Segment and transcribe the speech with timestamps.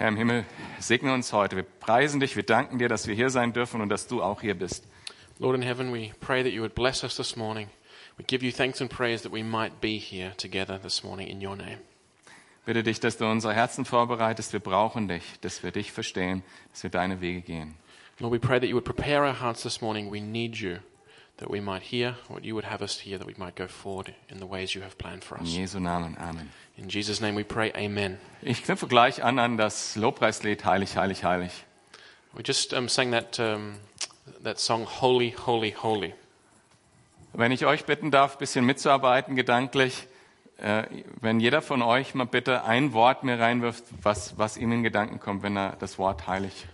[0.00, 0.46] Herr im Himmel,
[0.78, 1.56] segne uns heute.
[1.56, 4.40] Wir preisen dich, wir danken dir, dass wir hier sein dürfen und dass du auch
[4.40, 4.88] hier bist.
[5.38, 7.68] Lord in heaven, we pray that you would bless us this morning.
[8.16, 11.46] We give you thanks and praise that we might be here together this morning in
[11.46, 11.80] your name.
[12.64, 14.54] Bitte dich, dass du unsere Herzen vorbereitest.
[14.54, 17.74] Wir brauchen dich, dass wir dich verstehen, dass wir deine Wege gehen.
[18.20, 20.10] Lord, we pray that you would prepare our hearts this morning.
[20.10, 20.78] We need you,
[21.40, 24.14] that we might hear what you would have us hear, that we might go forward
[24.28, 25.52] in the ways you have planned for In us.
[25.52, 26.16] Jesu Namen.
[26.18, 26.50] Amen.
[26.76, 28.18] In Jesus' name we pray, Amen.
[28.42, 31.50] Ich knüpfe gleich an an das Lobpreislied Heilig, Heilig, Heilig.
[32.34, 33.76] We just um, sang that, um,
[34.44, 36.14] that song, Holy, Holy, Holy.
[37.32, 40.06] Wenn ich euch bitten darf, ein bisschen mitzuarbeiten gedanklich,
[40.58, 40.84] äh,
[41.20, 45.20] wenn jeder von euch mal bitte ein Wort mir reinwirft, was, was ihm in Gedanken
[45.20, 46.66] kommt, wenn er das Wort heilig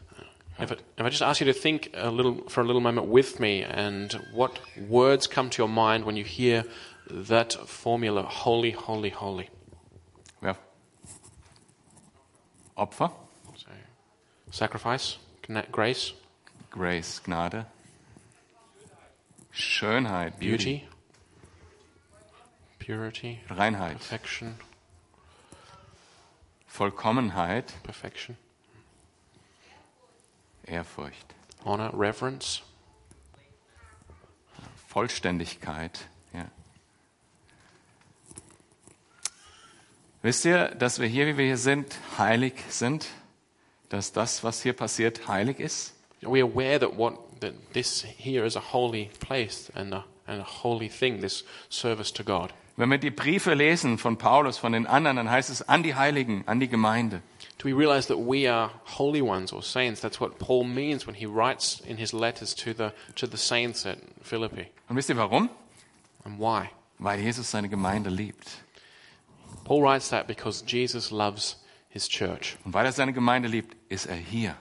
[0.59, 3.09] If I, if I just ask you to think a little, for a little moment
[3.09, 6.65] with me and what words come to your mind when you hear
[7.11, 9.51] that formula, Holy, Holy, Holy.
[10.41, 10.57] Wer?
[12.77, 13.11] Opfer,
[13.57, 13.69] So,
[14.51, 16.13] sacrifice, gna- grace,
[16.71, 17.65] Grace, Gnade,
[19.55, 20.89] Schönheit, Beauty, beauty,
[22.79, 24.57] purity, Reinheit, perfection,
[26.71, 28.37] Vollkommenheit, perfection,
[30.67, 32.63] Ehrfurcht, honor, reverence,
[34.89, 36.09] Vollständigkeit.
[36.33, 36.47] Ja.
[40.23, 43.07] Wisst ihr, dass wir hier, wie wir hier sind, heilig sind?
[43.89, 45.95] Dass das, was hier passiert, heilig ist?
[46.25, 50.41] Are we aware that what that this here is a holy place and a, and
[50.41, 52.53] a holy thing, this service to God?
[52.77, 55.95] Wenn wir die Briefe lesen von Paulus, von den anderen, dann heißt es an die
[55.95, 57.23] Heiligen, an die Gemeinde.
[57.59, 60.01] Do we realize that we are holy ones or saints?
[60.01, 63.87] That's what Paul means when he writes in his letters to the to the saints
[63.87, 64.69] at Philippi.
[64.89, 65.49] Und wisst ihr warum?
[66.25, 66.71] And why?
[66.99, 68.63] Weil Jesus seine Gemeinde liebt.
[69.65, 71.57] Paul writes that because Jesus loves
[71.89, 72.57] his church.
[72.65, 74.57] Und weil er seine Gemeinde liebt, ist er hier.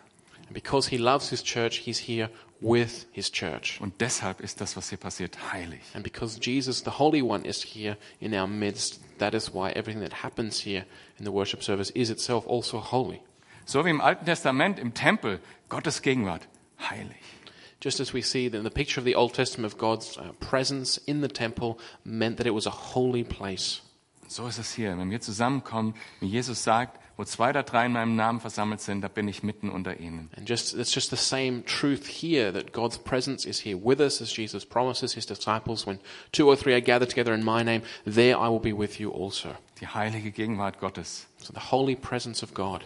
[0.45, 2.29] And because he loves his church, he's here
[2.61, 3.79] with his church.
[3.81, 5.81] Und deshalb ist das, was hier passiert, heilig.
[5.93, 10.01] And because Jesus, the Holy One, is here in our midst, that is why everything
[10.01, 10.85] that happens here
[11.17, 13.21] in the worship service is itself also holy.
[13.65, 15.39] So wie im Alten Testament, im Tempel,
[15.69, 16.47] Gottes Gegenwart,
[16.79, 17.21] heilig.
[17.79, 20.97] Just as we see that the picture of the Old Testament of God's uh, presence
[21.05, 23.81] in the temple meant that it was a holy place.
[24.27, 24.97] So ist es hier.
[24.97, 29.01] Wenn wir zusammenkommen, wie Jesus sagt, wo zwei oder drei in meinem Namen versammelt sind,
[29.01, 30.29] da bin ich mitten unter ihnen.
[30.35, 34.21] And just it's just the same truth here that God's presence is here with us
[34.21, 35.99] as Jesus promises his disciples when
[36.31, 39.11] two or three are gathered together in my name, there I will be with you
[39.11, 39.55] also.
[39.81, 41.27] Die heilige Gegenwart Gottes.
[41.37, 42.85] So the holy presence of God.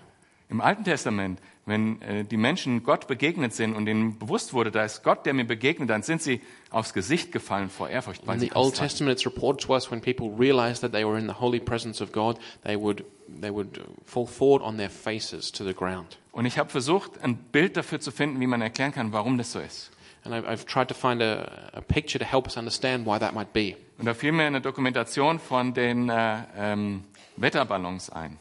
[0.50, 4.84] Im Alten Testament, wenn äh, die Menschen Gott begegnet sind und ihnen bewusst wurde, da
[4.84, 8.50] ist Gott, der mir begegnet, dann sind sie aufs Gesicht gefallen vor Ehrfurcht, weil In
[8.50, 8.74] the Old.
[8.74, 12.02] Testament, it's reported to us when people realized that they were in the holy presence
[12.02, 13.06] of God, they would
[13.42, 16.18] they would fall forward on their faces to the ground.
[16.32, 19.52] Und ich habe versucht, ein Bild dafür zu finden, wie man erklären kann, warum das
[19.52, 19.92] so ist.
[20.24, 23.36] And I've, I've tried to find a, a picture to help us understand why that
[23.36, 23.76] might be.
[24.00, 27.04] Und da fiel mir eine Dokumentation von den äh, ähm,
[27.38, 28.38] Wetterballons ein.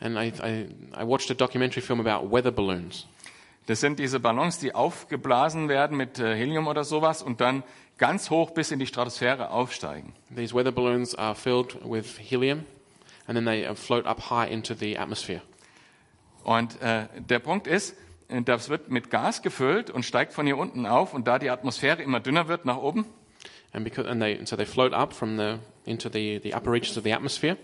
[0.00, 0.68] And I, I,
[0.98, 3.06] I watched a documentary film about weather balloons.
[3.66, 7.62] Das sind diese Ballons, die aufgeblasen werden mit äh, Helium oder sowas und dann
[7.98, 10.12] ganz hoch bis in die Stratosphäre aufsteigen.
[10.34, 12.64] These weather balloons are filled with helium,
[13.26, 15.42] and then they uh, float up high into the atmosphere.
[16.42, 17.94] Und äh, der Punkt ist,
[18.28, 21.50] äh, das wird mit Gas gefüllt und steigt von hier unten auf und da die
[21.50, 23.04] Atmosphäre immer dünner wird nach oben,
[23.72, 26.72] And because and they and so they float up from the into the, the upper
[26.72, 27.56] reaches of the atmosphere.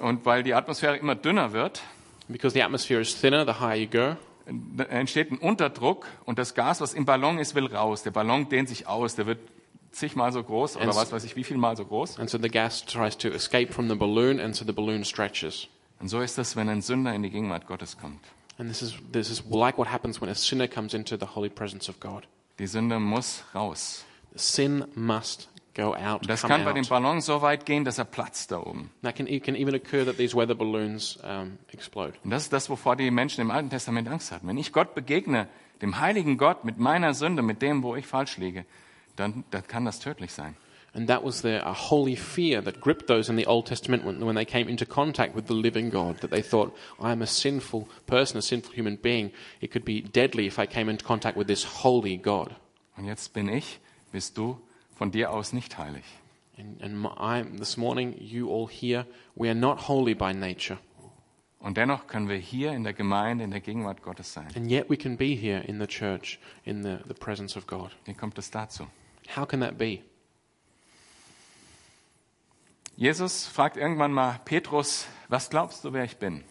[0.00, 1.82] Und weil die Atmosphäre immer dünner wird,
[2.28, 4.16] And because the atmosphere is thinner, the higher you go,
[4.90, 8.02] entsteht ein Unterdruck und das Gas, was im Ballon ist, will raus.
[8.02, 9.38] Der Ballon dehnt sich aus, der wird
[9.92, 12.18] zigmal so groß oder And- was weiß ich wie viel mal so groß.
[12.18, 15.68] and so the gas tries to escape from the balloon, and so the balloon stretches.
[16.00, 18.20] Und so ist das, wenn ein Sünder in die Gegenwart Gottes kommt.
[18.58, 21.48] And this is this is like what happens when a sinner comes into the holy
[21.48, 22.24] presence of God.
[22.58, 24.04] Die Sünde muss raus.
[24.34, 25.48] Sin must
[25.78, 26.22] go out.
[26.22, 26.90] Und das kann bei dem out.
[26.90, 28.90] Ballon so weit gehen, dass er platzt da oben.
[29.02, 32.14] That can it can even occur that these weather balloons um, explode.
[32.24, 34.46] Und das ist das, wovor die Menschen im Alten Testament Angst hatten.
[34.48, 35.48] Wenn ich Gott begegne,
[35.80, 38.64] dem heiligen Gott, mit meiner Sünde, mit dem, wo ich falsch liege,
[39.16, 40.56] dann, dann kann das tödlich sein.
[40.94, 44.24] And that was the a holy fear that gripped those in the Old Testament when,
[44.24, 46.20] when they came into contact with the living God.
[46.22, 49.30] That they thought, I am a sinful person, a sinful human being.
[49.60, 52.54] It could be deadly if I came into contact with this holy God.
[52.96, 53.78] Und jetzt bin ich,
[54.10, 54.58] bist du
[54.98, 56.04] von dir aus nicht heilig.
[56.58, 59.06] And, and I, this morning, you all here,
[59.36, 60.78] we are not holy by nature.
[61.60, 64.48] Und dennoch können wir hier in der Gemeinde, in der Gegenwart Gottes sein.
[64.56, 67.90] And yet we can be here in the church, in the, the presence of God.
[68.04, 68.86] Wie kommt es dazu?
[69.36, 70.00] How can that be?
[72.96, 76.42] Jesus fragt irgendwann mal Petrus, was glaubst du, wer ich bin?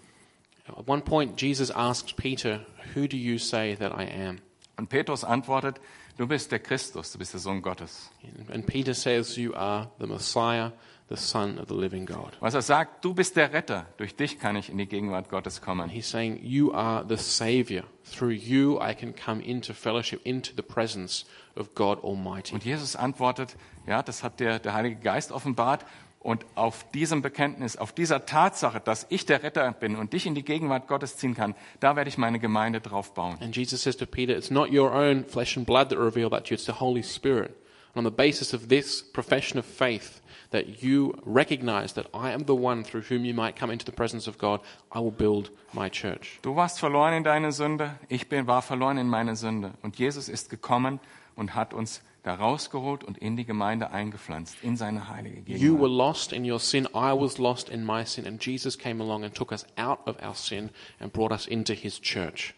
[0.68, 4.40] At one point, Jesus asked Peter, Who do you say that I am?
[4.78, 5.82] Und Petrus antwortet,
[6.18, 8.10] du bist der Christus, du bist der Sohn Gottes.
[8.52, 10.72] And Peter says, You are the Messiah,
[11.10, 12.36] the Son of the living God.
[12.40, 15.62] Was er sagt, du bist der Retter, durch dich kann ich in die Gegenwart Gottes
[15.62, 15.90] kommen.
[15.90, 17.84] He's saying, You are the Savior.
[18.04, 21.26] Through you, I can come into fellowship, into the presence
[21.56, 22.54] of God Almighty.
[22.54, 23.56] Und Jesus antwortet,
[23.86, 25.86] ja, das hat der, der Heilige Geist offenbart.
[26.20, 30.36] Und auf diesem Bekenntnis, auf dieser Tatsache, dass ich der Retter bin und dich in
[30.36, 33.38] die Gegenwart Gottes ziehen kann, da werde ich meine Gemeinde drauf bauen.
[33.40, 36.46] And Jesus says to Peter, It's not your own flesh and blood that reveal that
[36.46, 37.56] to you, it's the Holy Spirit.
[37.94, 40.22] And on the basis of this profession of faith,
[40.52, 43.92] that you recognize that I am the one through whom you might come into the
[43.92, 44.62] presence of God,
[44.92, 46.40] I will build my church.
[46.42, 49.74] Du warst verloren in deine Sünde, ich bin, war verloren in meine Sünde.
[49.82, 51.00] Und Jesus ist gekommen
[51.36, 55.88] und hat uns da rausgeholt und in die Gemeinde eingepflanzt, in seine heilige You were
[55.88, 55.92] Gegenwart.
[55.92, 59.34] lost in your sin, I was lost in my sin, and Jesus came along and
[59.34, 60.70] took us out of our sin
[61.00, 62.54] and brought us into his church.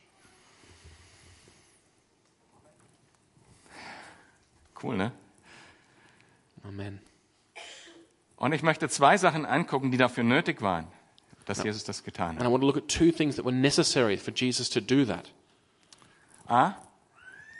[4.81, 5.11] Cool, ne?
[6.67, 6.99] Amen.
[8.37, 10.87] Und ich möchte zwei Sachen angucken, die dafür nötig waren,
[11.45, 12.47] dass Jesus das getan And hat.
[12.47, 15.29] I want to look at two things that were necessary for Jesus to do that.
[16.47, 16.73] A,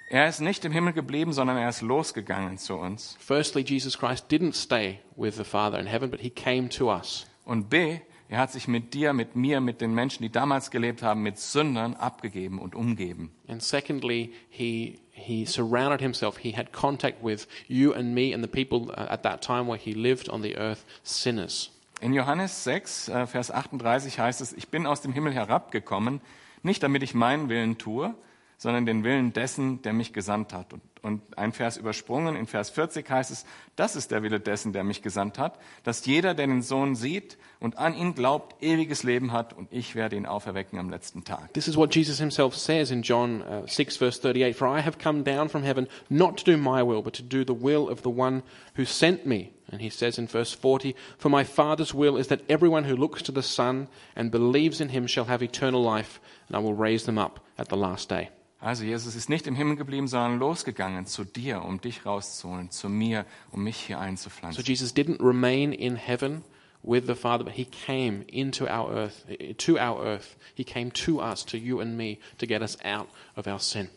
[0.09, 3.15] er ist nicht im Himmel geblieben, sondern er ist losgegangen zu uns.
[3.19, 7.27] Firstly, Jesus Christ didn't stay with the Father in heaven, but he came to us.
[7.45, 11.01] Und B, er hat sich mit dir, mit mir, mit den Menschen, die damals gelebt
[11.03, 13.31] haben, mit Sündern abgegeben und umgeben.
[13.47, 16.37] And secondly, he, he surrounded himself.
[16.37, 19.79] He had contact with you and me and the people uh, at that time where
[19.79, 21.71] he lived on the earth, sinners.
[22.01, 26.21] In Johannes 6, äh, Vers 38 heißt es, ich bin aus dem Himmel herabgekommen,
[26.63, 28.15] nicht damit ich meinen Willen tue,
[28.59, 30.73] sondern den Willen dessen, der mich gesandt hat.
[30.73, 33.45] Und, und ein Vers übersprungen, in Vers 40 heißt es,
[33.77, 37.37] das ist der Wille dessen, der mich gesandt hat, dass jeder, der den Sohn sieht
[37.61, 41.53] und an ihn glaubt, ewiges Leben hat und ich werde ihn auferwecken am letzten Tag.
[41.53, 44.97] This is what Jesus himself says in John uh, 6, verse 38 For I have
[45.01, 48.01] come down from heaven not to do my will, but to do the will of
[48.01, 48.43] the one
[48.75, 49.53] who sent me.
[49.71, 53.21] And he says in verse 40 For my Father's will is that everyone who looks
[53.21, 56.19] to the Son and believes in him shall have eternal life,
[56.49, 58.31] and I will raise them up at the last day.
[58.61, 62.89] Also Jesus ist nicht im Himmel geblieben, sondern losgegangen zu dir, um dich rauszuholen, zu
[62.89, 64.63] mir, um mich hier So einzupflanzen.
[64.65, 66.43] Jesus didn't remain in heaven
[66.83, 69.25] with the Father, but he came into our earth,
[69.57, 70.35] to our earth.
[70.55, 73.07] He came to us, to you and me, to get us out
[73.37, 73.89] of our sin.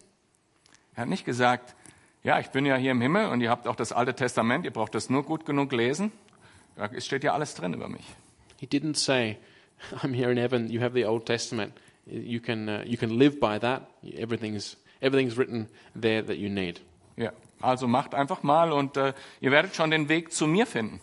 [0.94, 1.74] Er hat nicht gesagt,
[2.22, 4.70] ja, ich bin ja hier im Himmel und ihr habt auch das Alte Testament, ihr
[4.70, 6.12] braucht das nur gut genug lesen.
[6.76, 8.04] Da steht ja alles drin über mich.
[8.60, 9.38] He didn't say,
[10.02, 11.72] I'm here in heaven, you have the Old Testament.
[12.06, 13.88] You can, uh, you can live by that.
[14.16, 16.80] Everything's, everything's written there that you need.
[17.16, 21.00] Ja, also macht einfach mal und äh, ihr werdet schon den Weg zu mir finden.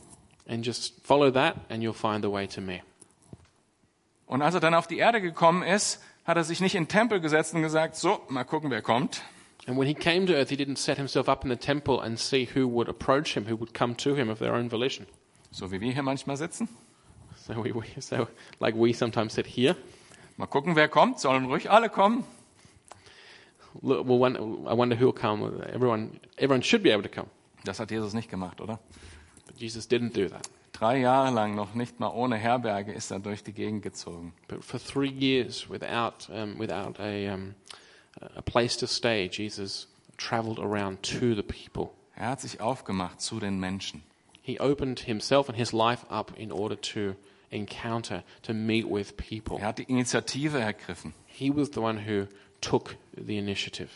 [0.47, 2.81] And just follow that, and you'll find the way to me.
[4.25, 6.89] Und als er dann auf die Erde gekommen ist, hat er sich nicht in den
[6.89, 9.23] Tempel gesetzt und gesagt, so, mal gucken, wer kommt.
[9.67, 12.19] And when he came to earth, he didn't set himself up in the temple and
[12.19, 15.05] see who would approach him, who would come to him of their own volition.
[15.51, 16.67] So wie wir hier manchmal sitzen.
[17.35, 18.27] So, we, we, so
[18.59, 19.75] like we sometimes sit here.
[20.39, 21.19] Mal gucken, wer kommt.
[21.19, 22.23] Sollen ruhig alle kommen.
[23.81, 24.37] Well,
[24.69, 25.43] I wonder who will come.
[25.73, 27.27] Everyone, everyone should be able to come.
[27.65, 28.79] Das hat Jesus nicht gemacht, oder?
[29.47, 30.49] But Jesus didn't do that.
[30.71, 34.31] Drei Jahre lang noch nicht mal ohne Herberge ist er durch die Gegend gezogen.
[34.47, 37.55] But for three years, without, um, without a, um,
[38.21, 41.89] a place to stay, Jesus traveled around to the people.
[42.15, 44.03] Er hat sich aufgemacht zu den Menschen.
[44.41, 47.15] He opened himself and his life up in order to
[47.51, 49.57] encounter, to meet with people.
[49.59, 51.13] Er hat die Initiative ergriffen.
[51.25, 52.27] He was the one who
[52.61, 53.89] took the initiative.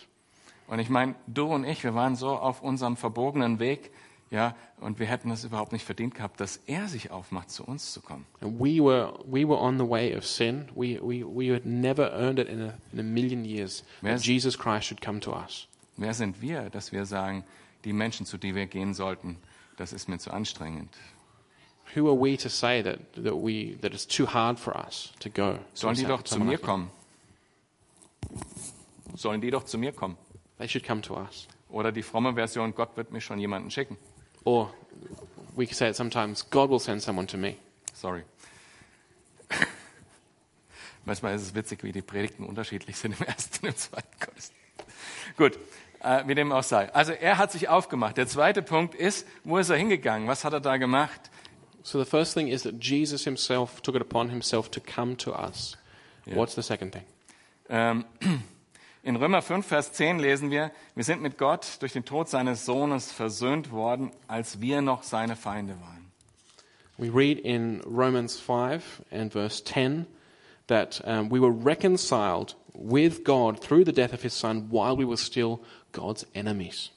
[0.67, 3.91] Und ich meine, du und ich, wir waren so auf unserem verbogenen Weg,
[4.31, 7.93] ja, und wir hätten es überhaupt nicht verdient gehabt, dass er sich aufmacht, zu uns
[7.93, 8.25] zu kommen.
[8.41, 10.65] And we were, we were on the way of sin.
[10.75, 14.25] We, we, we had never earned it in a, in a million years that Yes.
[14.25, 15.67] Jesus Christ should come to us.
[15.97, 17.43] Wer sind wir, dass wir sagen,
[17.85, 19.37] die Menschen, zu denen wir gehen sollten,
[19.77, 20.89] das ist mir zu anstrengend.
[21.95, 25.29] Who are we to say that, that, we, that it's too hard for us to
[25.29, 25.59] go?
[25.75, 26.89] Sollen die doch zu mir kommen.
[29.15, 30.17] Sollen die doch zu mir kommen.
[30.57, 31.47] They should come to us.
[31.69, 33.97] Oder die fromme Version, Gott wird mir schon jemanden schicken.
[34.43, 34.73] Or
[35.55, 37.57] we could say it sometimes God will send someone to me.
[37.93, 38.23] Sorry.
[41.05, 44.53] Manchmal ist es witzig, wie die Predigten unterschiedlich sind im ersten und im zweiten Gottesdienst.
[45.37, 45.59] Gut,
[45.99, 46.93] äh, wie dem auch sei.
[46.93, 48.17] Also er hat sich aufgemacht.
[48.17, 50.27] Der zweite Punkt ist, wo ist er hingegangen?
[50.27, 51.29] Was hat er da gemacht?
[51.83, 55.33] So the first thing is that Jesus himself took it upon himself to come to
[55.33, 55.75] us.
[56.25, 57.03] What's the second thing?
[57.69, 58.05] Ähm,
[59.03, 62.65] in Römer 5, Vers 10 lesen wir, wir sind mit Gott durch den Tod seines
[62.65, 66.11] Sohnes versöhnt worden, als wir noch seine Feinde waren.
[66.97, 70.05] We read in Romans 5 and verse 10
[70.67, 75.05] that um, we were reconciled with God through the death of his son while we
[75.05, 75.59] were still
[75.91, 76.91] God's enemies.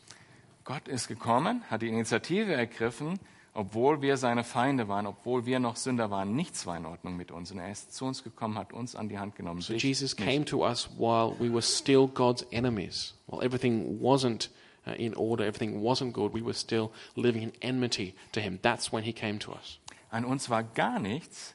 [0.64, 3.19] Gott ist gekommen, hat die Initiative ergriffen,
[3.56, 6.36] obwohl wir seine Feinde waren, obwohl wir noch Sünder waren.
[6.36, 7.50] Nichts war in Ordnung mit uns.
[7.50, 9.62] Und er ist zu uns gekommen, hat uns an die Hand genommen.
[9.62, 10.28] So Jesus nicht.
[10.28, 13.14] came to us while we were still God's enemies.
[13.26, 14.50] While everything wasn't
[14.86, 18.58] uh, in order, everything wasn't good, we were still living in enmity to him.
[18.60, 19.78] That's when he came to us.
[20.10, 21.54] An uns war gar nichts,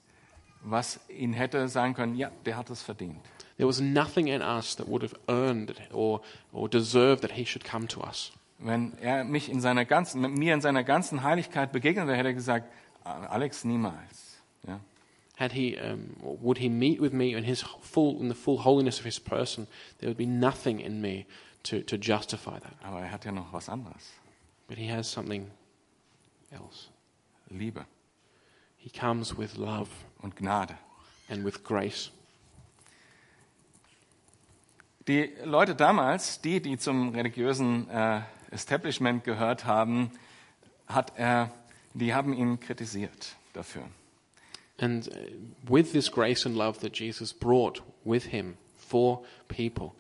[0.64, 3.20] was ihn hätte sagen können, ja, der hat es verdient.
[3.58, 7.64] There was nothing in us that would have earned or, or deserved that he should
[7.64, 8.32] come to us.
[8.64, 12.30] Wenn er mich in seiner ganzen, mit mir in seiner ganzen Heiligkeit begegnet wäre, hätte
[12.30, 12.72] er gesagt,
[13.04, 14.38] Alex, niemals.
[14.68, 14.80] Ja.
[15.38, 19.00] Had he, um, would he meet with me in his full, in the full holiness
[19.00, 19.68] of his person?
[20.00, 21.26] There would be nothing in me
[21.64, 22.74] to, to justify that.
[22.84, 24.12] Aber er hat ja noch was anderes.
[24.68, 25.50] But he has something
[26.52, 26.90] else.
[27.50, 27.86] Liebe
[28.78, 29.90] He comes with love
[30.22, 30.76] und Gnade.
[31.32, 32.12] and with grace.
[35.08, 40.12] Die Leute damals, die, die zum religiösen äh, Establishment gehört haben,
[40.88, 41.52] hat er,
[41.94, 43.84] die haben ihn kritisiert dafür.
[44.80, 45.12] And uh,
[45.68, 49.94] with this grace and love that Jesus brought with him for people,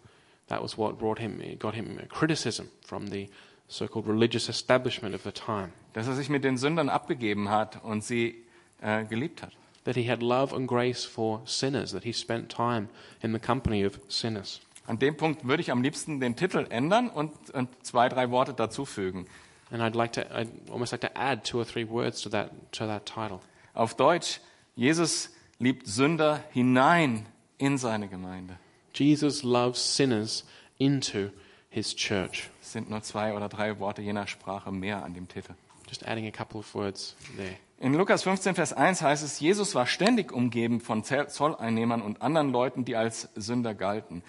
[0.47, 3.29] that was what brought him, got him criticism from the
[3.67, 5.71] so-called religious establishment of the time.
[5.93, 8.43] Dass er sich mit den Sündern abgegeben hat und sie
[8.81, 9.53] äh, geliebt hat.
[9.83, 12.89] That he had love and grace for sinners, that he spent time
[13.21, 14.61] in the company of sinners.
[14.87, 18.53] An dem Punkt würde ich am liebsten den Titel ändern und, und zwei, drei Worte
[18.53, 19.27] dazufügen.
[19.71, 22.51] And I'd like to, I'd almost like to add two or three words to that,
[22.73, 23.39] to that title.
[23.73, 24.41] Auf Deutsch,
[24.75, 27.25] Jesus liebt Sünder hinein
[27.57, 28.57] in seine Gemeinde.
[28.93, 30.45] Jesus loves sinners
[30.77, 31.29] into
[31.69, 32.49] his church.
[32.61, 35.53] Es sind nur zwei oder drei Worte je nach Sprache mehr an dem Titel.
[35.87, 37.55] Just adding a couple of words there.
[37.79, 42.51] In Lukas 15, Vers 1 heißt es, Jesus war ständig umgeben von Zolleinnehmern und anderen
[42.51, 44.21] Leuten, die als Sünder galten.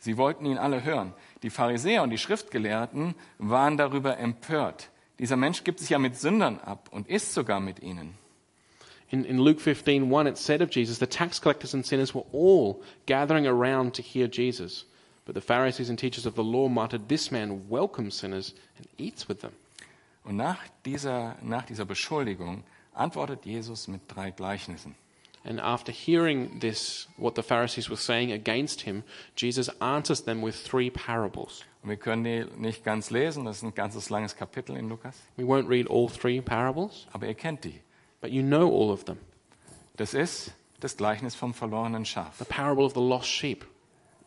[0.00, 1.12] Sie wollten ihn alle hören.
[1.42, 4.90] Die Pharisäer und die Schriftgelehrten waren darüber empört.
[5.18, 8.14] Dieser Mensch gibt sich ja mit Sündern ab und isst sogar mit ihnen.
[9.10, 12.24] In, in Luke 15, 1, it said of Jesus, the tax collectors and sinners were
[12.32, 14.86] all gathering around to hear Jesus.
[15.26, 19.28] But the Pharisees and teachers of the law muttered, This man welcomes sinners and eats
[19.28, 19.52] with them.
[20.24, 22.64] Und nach dieser, nach dieser Beschuldigung
[22.94, 24.94] antwortet Jesus mit drei Gleichnissen.
[25.42, 29.04] And after hearing this, what the Pharisees were saying against him,
[29.36, 31.64] Jesus answers them with three parables.
[31.82, 35.16] Und wir können die nicht ganz lesen, das ist ein ganzes langes Kapitel in Lukas,
[35.38, 37.80] We won't read all three parables, aber ihr kennt die.
[38.20, 39.18] but you know all of them.
[39.96, 42.36] Das ist das Gleichnis vom verlorenen Schaf.
[42.38, 43.64] The parable of the lost sheep,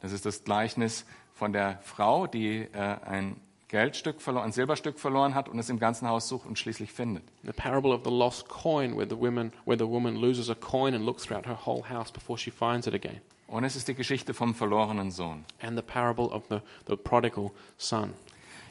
[0.01, 3.39] Das ist das Gleichnis von der Frau, die äh, ein
[3.73, 7.23] Geldstück verloren, ein Silberstück verloren hat und es im ganzen Haus sucht und schließlich findet.
[7.41, 10.93] the parable of the lost coin, where the, women, where the woman loses a coin
[10.93, 13.19] and looks throughout her whole house before she finds it again.
[13.47, 15.43] Und es ist die Geschichte vom verlorenen Sohn.
[15.59, 18.13] and the parable of the, the prodigal son.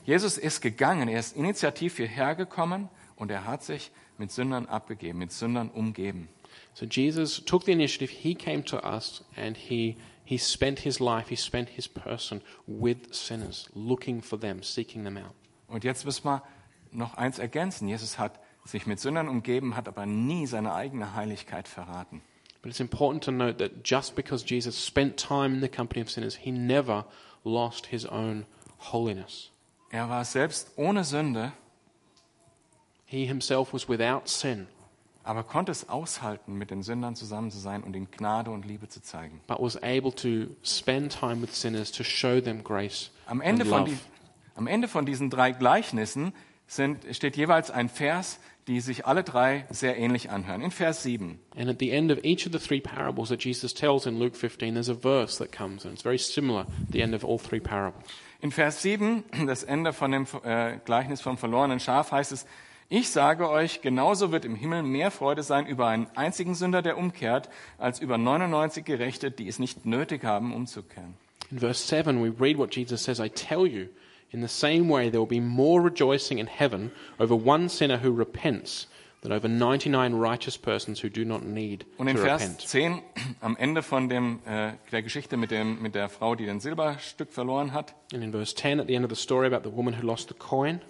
[0.05, 5.19] Jesus ist gegangen, er ist initiativ hierher gekommen und er hat sich mit Sündern abgegeben,
[5.19, 6.29] mit Sündern umgeben.
[6.75, 11.29] So Jesus took the initiative, he came to us, and he, he spent his life,
[11.29, 15.35] he spent his person with sinners, looking for them, seeking them out.
[15.69, 16.43] Und jetzt müssen wir
[16.91, 17.89] noch eins ergänzen.
[17.89, 22.23] Jesus hat sich mit Sündern umgeben, hat aber nie seine eigene Heiligkeit verraten.
[22.63, 26.11] But it's important to note that just because Jesus spent time in the company of
[26.11, 27.07] sinners, he never
[27.43, 28.47] lost his own
[28.93, 29.51] holiness.
[29.91, 31.53] Er war selbst ohne Sünde,
[33.13, 34.69] He himself was without sin,
[35.25, 38.89] aber konnte es aushalten, mit den Sündern zusammen zu sein und ihnen Gnade und Liebe
[38.89, 39.41] zu zeigen.
[39.47, 43.71] but was able to spend time with sinners to show them grace Am Ende and
[43.71, 43.99] von, die,
[44.55, 46.33] am Ende von diesen drei Gleichnissen
[46.67, 48.39] sind, steht jeweils ein Vers,
[48.69, 50.63] die sich alle drei sehr ähnlich anhören.
[50.63, 51.39] In Vers 7.
[51.57, 54.37] And at the end of each of the three parables that Jesus tells in Luke
[54.37, 57.39] 15, there's a verse that comes, and it's very similar at the end of all
[57.39, 58.05] three parables.
[58.41, 62.47] In Vers 7, das Ende von dem äh, Gleichnis vom verlorenen Schaf, heißt es,
[62.93, 66.99] ich sage euch, genauso wird im Himmel mehr Freude sein über einen einzigen Sünder, der
[66.99, 71.15] umkehrt, als über 99 Gerechte, die es nicht nötig haben, umzukehren.
[71.51, 73.87] In verse 7, we read what Jesus says I tell you,
[74.31, 78.15] in the same way there will be more rejoicing in heaven over one sinner who
[78.15, 78.89] repents
[79.23, 82.61] than over 99 righteous persons who do not need Und in to Vers repent.
[82.61, 83.03] 10,
[83.41, 87.33] am Ende von dem, äh, der Geschichte mit, dem, mit der Frau, die den Silberstück
[87.33, 89.95] verloren hat, And in verse 10, at the end of the story about the woman
[89.99, 90.83] who lost the coin,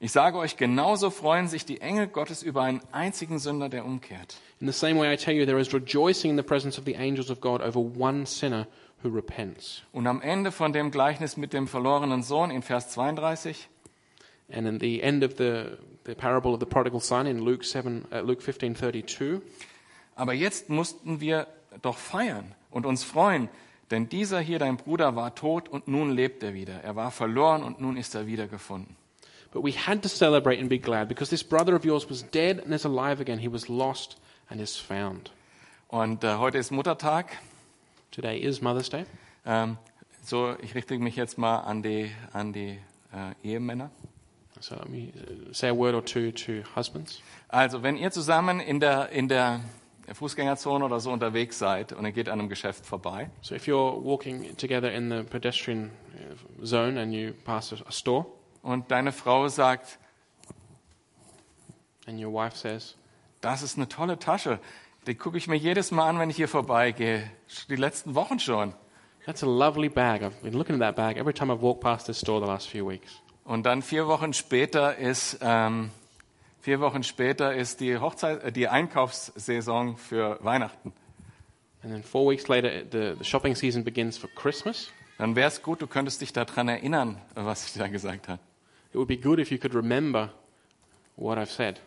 [0.00, 4.36] ich sage euch, genauso freuen sich die Engel Gottes über einen einzigen Sünder, der umkehrt.
[4.60, 6.96] in the same way I tell you, there is rejoicing in the presence of the
[6.96, 8.66] angels of God over one sinner
[9.02, 9.82] who repents.
[9.92, 13.68] Und am Ende von dem Gleichnis mit dem verlorenen Sohn in Vers 32,
[14.50, 15.76] And in the end of the,
[16.06, 19.42] the parable of the prodigal son in Luke, 7, uh, Luke 15:32,
[20.16, 21.46] aber jetzt mussten wir
[21.82, 23.48] doch feiern und uns freuen,
[23.90, 26.82] denn dieser hier, dein Bruder, war tot und nun lebt er wieder.
[26.82, 28.96] Er war verloren und nun ist er wiedergefunden.
[29.52, 32.58] But we had to celebrate and be glad because this brother of yours was dead
[32.58, 33.38] and is alive again.
[33.38, 34.16] He was lost
[34.50, 35.30] and is found.
[35.88, 37.26] Und äh, heute ist Muttertag.
[38.10, 39.06] Today is Mother's Day.
[39.46, 39.78] Ähm,
[40.22, 42.78] so, ich richte mich jetzt mal an die, an die
[43.12, 43.90] äh, Ehemänner.
[44.60, 47.22] So let me uh, say a word or two to husbands.
[47.48, 49.60] Also, wenn ihr zusammen in der, in der
[50.12, 54.02] Fußgängerzone oder so unterwegs seid und ihr geht an einem Geschäft vorbei So if you're
[54.02, 58.26] walking together in the pedestrian uh, zone and you pass a, a store
[58.68, 59.98] und deine Frau sagt,
[62.06, 62.96] and your wife says,
[63.40, 64.60] das ist eine tolle Tasche,
[65.06, 67.30] die gucke ich mir jedes Mal an, wenn ich hier vorbeigehe,
[67.70, 68.74] die letzten Wochen schon.
[69.24, 70.22] That's a lovely bag.
[70.22, 72.68] I've been looking at that bag every time I've walked past this store the last
[72.68, 73.22] few weeks.
[73.44, 75.90] Und dann vier Wochen später ist, ähm,
[76.60, 80.92] vier Wochen später ist die, Hochzeit, äh, die Einkaufssaison für Weihnachten.
[81.82, 84.90] And then four weeks later, the, the shopping season begins for Christmas.
[85.16, 88.40] Dann wäre es gut, du könntest dich daran erinnern, was ich da gesagt habe.
[88.92, 90.30] It would be good if you could remember
[91.16, 91.80] what I've said.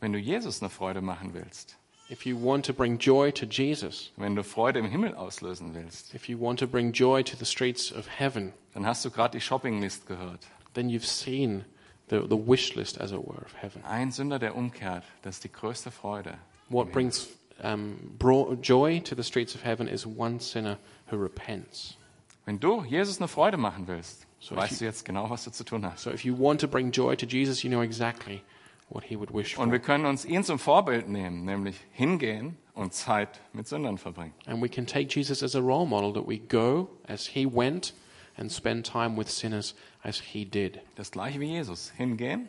[0.00, 1.76] Wenn du Jesus eine Freude machen willst,
[2.10, 6.12] If you want to bring joy to Jesus, wenn du Freude im Himmel auslösen willst,
[6.12, 9.30] if you want to bring joy to the streets of heaven, dann hast du gerade
[9.38, 10.40] die Shoppinglist gehört.
[10.74, 11.64] then you've seen
[12.08, 13.84] the, the wish list, as it were, of heaven.
[13.84, 16.34] Ein Sünder, der umkehrt, das ist die größte Freude.
[16.68, 17.28] What brings
[17.62, 20.78] um, bro- joy to the streets of heaven is one sinner
[21.12, 21.96] who repents.
[22.44, 25.64] Wenn du Jesus eine Freude machen willst, So weißt du jetzt genau, was du zu
[25.64, 26.02] tun hast.
[26.02, 28.40] So if you want to bring joy to Jesus, you know exactly
[28.88, 29.72] what he would wish Und for.
[29.72, 34.32] wir können uns ihn zum Vorbild nehmen, nämlich hingehen und Zeit mit Sündern verbringen.
[34.46, 37.92] And we can take Jesus as a role model that we go as he went
[38.36, 40.80] and spend time with sinners as he did.
[40.96, 41.92] Das gleiche wie Jesus.
[41.96, 42.48] Hingehen,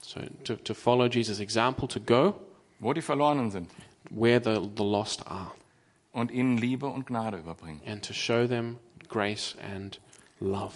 [0.00, 2.34] So to, to follow Jesus' example, to go
[2.80, 3.68] wo die Verlorenen sind
[4.10, 5.50] where the, the lost are,
[6.12, 7.82] und ihnen Liebe und Gnade überbringen.
[7.86, 10.00] and to show them grace and
[10.40, 10.72] love.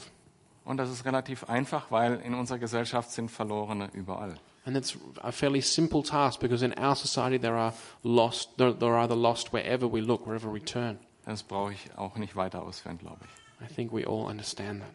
[0.65, 4.37] Und das ist relativ einfach, weil in unserer Gesellschaft sind Verlorene überall.
[4.65, 8.95] And it's a fairly simple task because in our society there are lost, there, there
[8.95, 10.99] are the lost wherever we look, wherever we turn.
[11.25, 13.69] Das brauche ich auch nicht weiter ausführen, glaube ich.
[13.69, 14.91] I think we all understand that.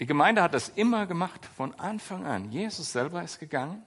[0.00, 2.50] Die Gemeinde hat das immer gemacht, von Anfang an.
[2.50, 3.82] Jesus selber ist gegangen.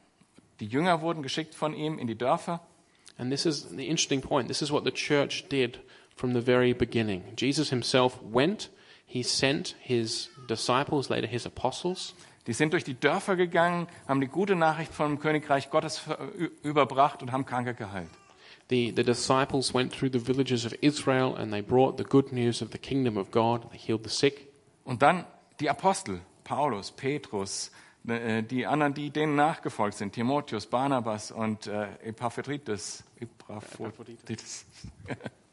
[0.59, 2.61] Die Jünger wurden geschickt von ihm in die Dörfer.
[3.17, 4.47] And this is the interesting point.
[4.47, 5.79] This is what the church did
[6.15, 7.23] from the very beginning.
[7.35, 8.69] Jesus himself went,
[9.05, 12.15] he sent his disciples, later his apostles.
[12.47, 16.01] Die sind durch die Dörfer gegangen, haben die gute Nachricht vom Königreich Gottes
[16.61, 18.09] überbracht und haben Kranke geheilt.
[18.69, 22.61] The, the disciples went through the villages of Israel and they brought the good news
[22.61, 23.69] of the kingdom of God.
[23.71, 24.47] They healed the sick.
[24.83, 25.25] Und dann
[25.59, 27.71] die Apostel, Paulus, Petrus,
[28.07, 33.03] äh, die anderen, die denen nachgefolgt sind, Timotheus, Barnabas und äh, Epaphroditus.
[33.19, 34.65] Epaphroditus.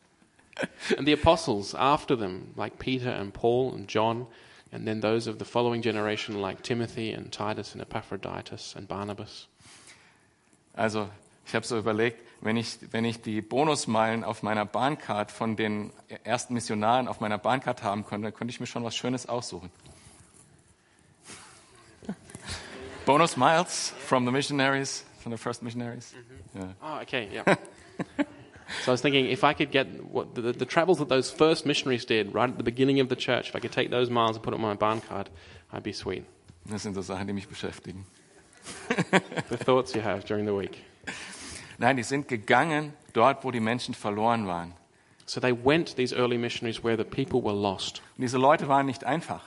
[0.97, 4.27] And the apostles after them, like Peter and Paul and John,
[4.73, 9.47] and then those of the following generation, like Timothy and Titus and Epaphroditus and Barnabas.
[10.75, 11.11] Also,
[11.47, 15.93] ich habe so überlegt, wenn ich, wenn ich die Bonusmeilen auf meiner Bahncard von den
[16.25, 19.71] ersten Missionaren auf meiner Bahncard haben könnte, dann könnte ich mir schon was Schönes aussuchen.
[23.07, 26.15] Bonus miles from the missionaries, from the first missionaries.
[26.15, 26.61] Mm-hmm.
[26.61, 26.75] Ja.
[26.81, 27.45] Oh, ah, okay, yeah.
[28.85, 31.67] so I was thinking if I could get what the, the travels that those first
[31.67, 34.37] missionaries did right at the beginning of the church, if I could take those miles
[34.37, 35.29] and put it on my barn card,
[35.73, 36.25] I'd be sweet.
[36.69, 38.05] Das sind so Sachen, die mich beschäftigen.
[39.49, 40.79] The thoughts you have during the week.
[41.79, 44.75] Nein, die sind gegangen dort, wo die Menschen verloren waren.
[45.27, 48.03] So they went, these early missionaries, where the people were lost.
[48.17, 49.43] Und diese Leute waren nicht einfach.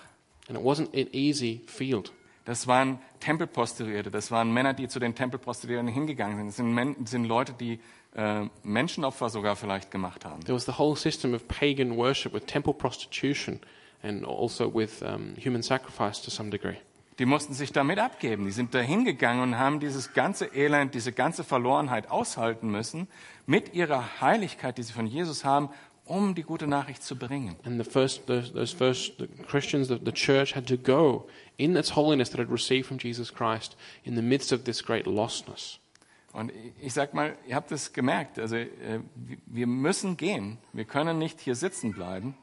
[0.48, 2.12] And it wasn't an easy field.
[2.46, 6.48] Das waren Tempelprostituierte, das waren Männer, die zu den Tempelprostituierten hingegangen sind.
[6.48, 7.80] Das sind, Men das sind Leute, die
[8.16, 10.42] äh, Menschenopfer sogar vielleicht gemacht haben.
[10.42, 13.60] There was the whole system of pagan worship with temple prostitution
[14.04, 16.78] and also with um, human sacrifice to some degree.
[17.18, 18.46] Die mussten sich damit abgeben.
[18.46, 23.08] Die sind da hingegangen und haben dieses ganze Elend, diese ganze Verlorenheit aushalten müssen,
[23.46, 25.70] mit ihrer Heiligkeit, die sie von Jesus haben,
[26.06, 27.56] um die gute Nachricht zu bringen.
[27.64, 31.76] And the first, those, those first the Christians, the, the church had to go in
[31.76, 35.80] its holiness that it received from Jesus Christ in the midst of this great lostness.
[36.36, 38.68] Und ich- sag mal, ihr habt es gemerkt, also äh,
[39.46, 40.58] wir- müssen gehen.
[40.74, 42.36] Wir können nicht hier sitzen bleiben.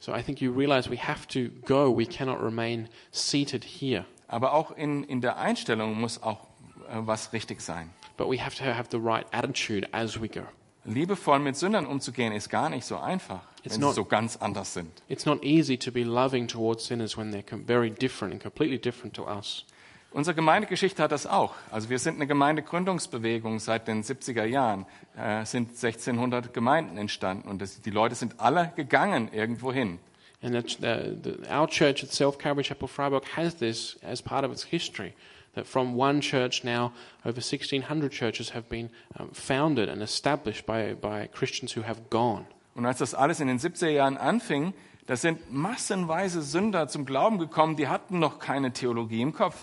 [0.00, 1.96] So I think you realize we have to go.
[1.96, 4.04] We cannot remain seated here.
[4.28, 6.44] Aber auch in, in der Einstellung muss auch
[6.88, 7.90] äh, was richtig sein.
[8.16, 10.42] But we have to have the right attitude as we go.
[10.84, 14.36] Liebevoll mit Sündern umzugehen ist gar nicht so einfach, It's wenn not- sie so ganz
[14.36, 14.90] anders sind.
[15.08, 19.14] It's not easy to be loving towards sinners when they're very different and completely different
[19.16, 19.64] to us.
[20.10, 21.54] Unsere Gemeindegeschichte hat das auch.
[21.70, 24.86] Also wir sind eine Gemeindegründungsbewegung seit den 70er Jahren.
[25.16, 29.98] Äh, sind 1600 Gemeinden entstanden und das, die Leute sind alle gegangen irgendwo hin.
[30.40, 34.52] And the, the, the, our church itself, Calvary Chapel Freiburg, has this as part of
[34.52, 35.12] its history.
[35.54, 36.92] That from one church now,
[37.24, 42.46] over 1,600 churches have been um, founded and established by, by Christians who have gone.
[42.74, 44.72] Und als das alles in den 70er Jahren anfing,
[45.06, 49.56] da sind massenweise Sünder zum Glauben gekommen, die hatten noch keine Theologie im Kopf.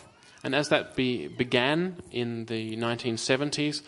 [0.45, 3.81] And as that be, began in the 1970s,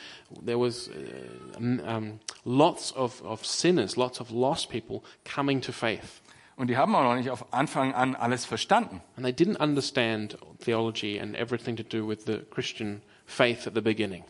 [0.43, 6.19] there was uh, um, lots of, of sinners, lots of lost people coming to faith.
[6.55, 9.01] Und die haben auch noch nicht auf Anfang an alles verstanden.
[9.15, 13.81] And they didn't understand theology and everything to do with the Christian faith at the
[13.81, 14.23] beginning.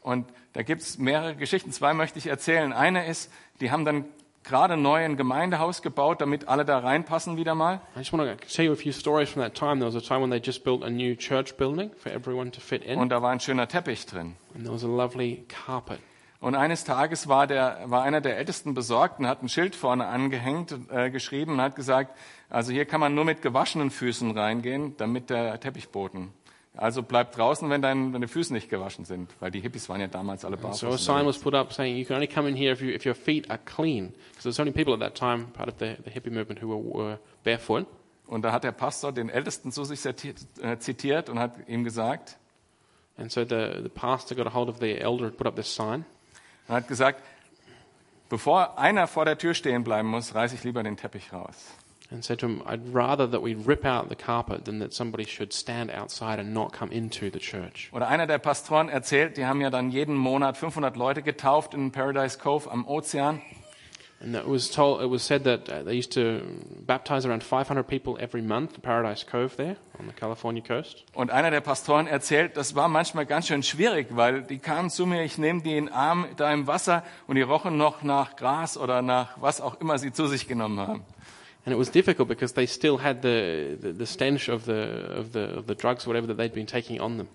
[0.00, 1.70] Und da gibt's mehrere Geschichten.
[1.70, 2.72] Zwei möchte ich erzählen.
[2.72, 4.06] Eine ist, die haben dann
[4.44, 7.80] gerade neu ein Gemeindehaus gebaut, damit alle da reinpassen wieder mal.
[7.96, 9.80] I just want to tell you a few stories from that time.
[9.80, 12.60] There was a time when they just built a new church building for everyone to
[12.60, 14.36] fit in, Und da war ein schöner Teppich drin.
[14.54, 15.98] and there was a lovely carpet.
[16.40, 20.06] Und eines Tages war, der, war einer der Ältesten besorgt und hat ein Schild vorne
[20.06, 22.14] angehängt, äh, geschrieben und hat gesagt,
[22.50, 26.34] also hier kann man nur mit gewaschenen Füßen reingehen, damit der Teppichboden.
[26.76, 30.08] Also bleib draußen, wenn dein, deine Füße nicht gewaschen sind, weil die Hippies waren ja
[30.08, 31.04] damals alle So a barfuß.
[31.04, 33.14] sign was put up saying you can only come in here if, you, if your
[33.14, 34.08] feet are clean.
[34.30, 36.82] Because there's only people at that time, part of the, the hippie movement, who were,
[36.82, 37.86] were barefoot.
[38.26, 41.84] Und da hat der Pastor den Ältesten zu sich zitiert, äh, zitiert und hat ihm
[41.84, 42.38] gesagt,
[43.16, 45.72] And so the, the pastor got a hold of the elder and put up this
[45.72, 46.04] sign.
[46.66, 47.22] er hat gesagt,
[48.28, 51.54] bevor einer vor der Tür stehen bleiben muss, reiße ich lieber den Teppich raus.
[52.14, 55.24] And said to him, I'd rather that we rip out the carpet than that somebody
[55.24, 57.90] should stand outside and not come into the church.
[57.92, 61.90] Oder einer der Pastoren erzählt, die haben ja dann jeden Monat 500 Leute getauft in
[61.90, 63.42] Paradise Cove am Ozean.
[64.20, 66.40] And it was told, it was said that uh, they used to
[66.86, 71.04] baptize around 500 people every month Paradise Cove there on the California coast.
[71.12, 75.04] Und einer der Pastoren erzählt, das war manchmal ganz schön schwierig, weil die kamen zu
[75.04, 78.36] mir, ich nehme die in den Arm da im Wasser und die rochen noch nach
[78.36, 81.04] Gras oder nach was auch immer sie zu sich genommen haben.
[81.64, 85.32] And it was difficult because they still had the, the, the stench of the, of,
[85.32, 87.28] the, of the drugs, whatever that they'd been taking on them.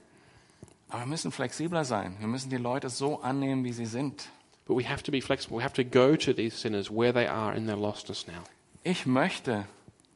[0.90, 2.16] Aber wir müssen flexibler sein.
[2.20, 4.30] Wir müssen die Leute so annehmen, wie sie sind.
[4.68, 5.58] But we have to be flexible.
[5.58, 8.44] We have to go to these sinners where they are in their lostness now.
[8.84, 9.66] Ich möchte,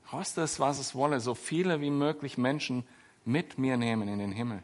[0.09, 2.83] koste es, was es wolle, so viele wie möglich Menschen
[3.25, 4.61] mit mir nehmen in den Himmel.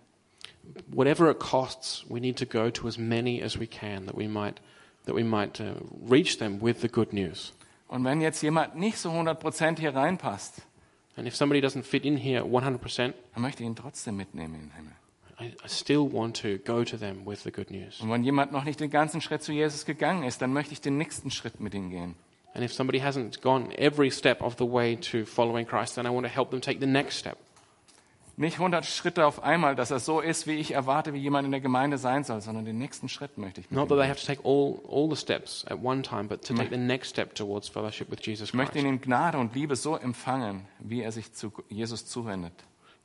[0.87, 4.27] Whatever it costs, we need to go to as many as we can that we
[4.27, 4.59] might,
[5.05, 5.73] that we might uh,
[6.07, 7.51] reach them with the good news.
[7.89, 10.61] Und wenn jetzt jemand nicht so 100% hier reinpasst,
[11.19, 14.61] And if somebody doesn't fit in here 100%, dann möchte ich ihn trotzdem mitnehmen in
[14.61, 14.93] den Himmel.
[15.41, 17.99] I, I still want to go to them with the good news.
[17.99, 20.79] Und wenn jemand noch nicht den ganzen Schritt zu Jesus gegangen ist, dann möchte ich
[20.79, 22.15] den nächsten Schritt mit ihm gehen.
[22.53, 26.09] And if somebody hasn't gone every step of the way to following Christ, then I
[26.09, 27.37] want to help them take the next step.
[28.39, 31.51] Nicht 100 Schritte auf einmal, dass er so ist, wie ich erwarte, wie jemand in
[31.51, 34.09] der Gemeinde sein soll, sondern den nächsten Schritt möchte ich Not that they gehen.
[34.09, 37.09] have to take all, all the steps at one time, but to take the next
[37.09, 38.85] step towards fellowship with Jesus Ich möchte Christ.
[38.85, 42.53] ihn in Gnade und Liebe so empfangen, wie er sich zu Jesus zuwendet.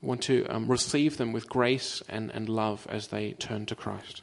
[0.01, 3.75] We want to um, receive them with grace and, and love as they turn to
[3.75, 4.23] Christ.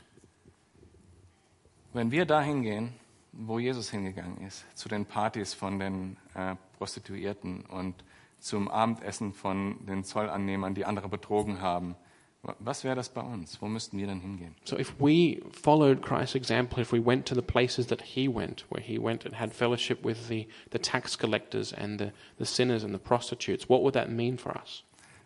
[1.92, 2.94] Wenn wir dahin gehen,
[3.34, 7.96] wo Jesus hingegangen ist, zu den Partys von den äh, Prostituierten und
[8.42, 11.96] zum Abendessen von den Zollannehmern, die andere betrogen haben,
[12.42, 13.62] wa- was wäre das bei uns?
[13.62, 14.56] Wo müssten wir dann hingehen?
[14.66, 18.66] So if we followed Christ's example, if we went to the places that he went,
[18.70, 22.84] where he went and had fellowship with the, the tax collectors and the, the sinners
[22.84, 24.84] and the prostitutes, what would that mean for us?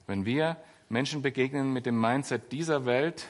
[0.08, 0.58] Wenn wir
[0.89, 3.25] Menschen begegnen mit dem Mindset dieser Welt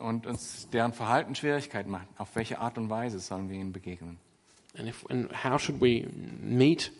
[0.00, 4.18] und uns deren Verhalten Schwierigkeiten machen, auf welche Art und Weise sollen wir ihnen begegnen?
[4.78, 6.06] And, if, and how should we
[6.42, 6.92] meet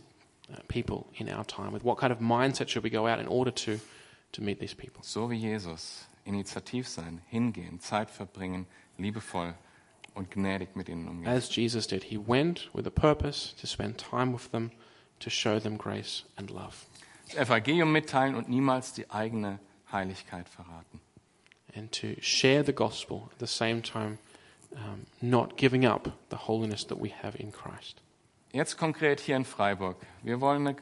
[0.69, 1.73] people in our time?
[1.73, 3.79] With what kind of mindset should we go out in order to,
[4.33, 5.03] to meet these people?
[5.03, 8.67] So wie Jesus, initiativ sein, hingehen, Zeit verbringen,
[8.99, 9.55] liebevoll
[10.15, 11.27] und gnädig mit ihnen umgehen.
[11.29, 14.71] As Jesus did, he went with a purpose to spend time with them,
[15.21, 16.87] to show them grace and love,
[17.27, 19.59] Das Evangelium mitteilen und niemals die eigene
[19.91, 21.01] Heiligkeit verraten.
[21.75, 24.19] and to share the gospel at the same time,
[24.77, 28.01] um, not giving up the holiness that we have in Christ.
[28.55, 29.97] Jetzt konkret hier in Freiburg.
[30.23, 30.77] Wir wollen eine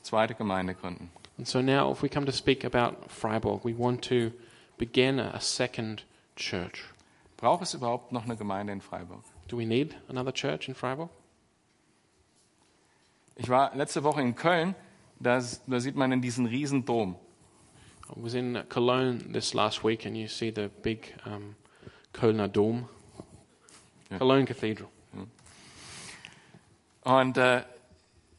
[0.00, 1.10] zweite Gemeinde gründen.
[1.36, 4.30] And so now, if we come to speak about Freiburg, we want to
[4.78, 6.84] begin a, second church.
[7.36, 9.22] Braucht es überhaupt noch eine Gemeinde in Freiburg?
[9.48, 11.10] Do we need another church in Freiburg?
[13.36, 14.74] Ich war letzte Woche in Köln,
[15.20, 17.16] da, s- da sieht man in diesen riesen Dom.
[18.08, 21.56] I was in Cologne this last week, and you see the big um,
[22.14, 22.88] Kölner Dom,
[24.10, 24.18] Yeah.
[24.18, 24.88] Cologne Cathedral.
[27.04, 27.62] Und äh,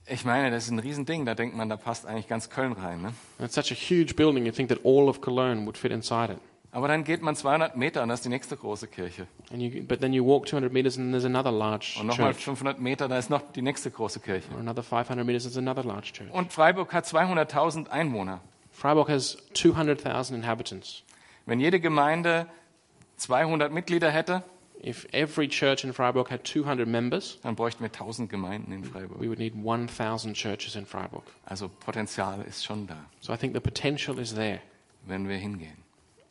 [0.05, 3.01] Ich meine, das ist ein Riesending, da denkt man, da passt eigentlich ganz Köln rein.
[3.01, 3.07] Ne?
[3.39, 6.33] And it's such a huge building, you think that all of Cologne would fit inside
[6.33, 6.39] it.
[6.71, 9.27] Aber dann geht man 200 Meter und das ist die nächste große Kirche.
[9.51, 12.45] And you, but then you walk 200 meters and there's another large Und nochmal church.
[12.45, 14.51] 500 Meter, da ist noch die nächste große Kirche.
[14.53, 16.31] Or another 500 meters, there's another large church.
[16.33, 18.41] Und Freiburg hat 200.000 Einwohner.
[18.71, 21.03] Freiburg has 200,000 inhabitants.
[21.45, 22.47] Wenn jede Gemeinde
[23.17, 24.43] 200 Mitglieder hätte,
[24.85, 29.19] If every church in Freiburg had 200 members, dann bräuchten wir 1000 Gemeinden in Freiburg.
[29.19, 31.23] we would need 1,000 churches in Freiburg.
[31.45, 34.59] Also Potenzial ist schon da, So I think the potential is there
[35.05, 35.77] wenn wir hingehen.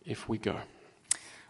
[0.07, 0.55] if we go.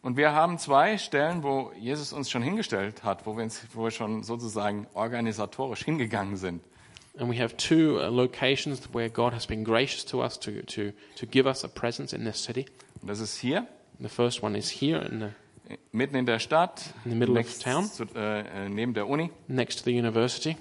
[0.02, 3.84] Und wir haben zwei Stellen, wo Jesus uns schon hingestellt hat, wo wir, uns, wo
[3.84, 6.60] wir schon sozusagen organisatorisch hingegangen sind.
[7.18, 10.92] And we have two uh, locations where God has been gracious to us to, to,
[11.16, 12.66] to give us a presence in this city.
[13.00, 13.66] Und das ist hier,
[14.00, 15.28] The first one is here in the,
[15.92, 17.84] mitten in der Stadt, In the middle of town.
[17.84, 19.30] Zu, äh, äh, neben der Uni.
[19.48, 20.56] next to the university.